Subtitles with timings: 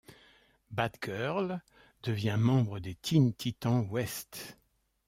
[0.71, 1.61] Bat-Girl
[2.01, 4.57] devient membre des Teen Titans West.